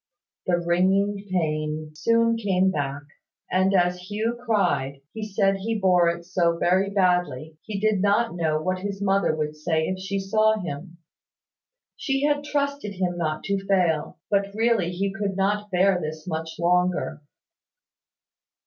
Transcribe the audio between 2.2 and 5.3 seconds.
came back; and as Hugh cried, he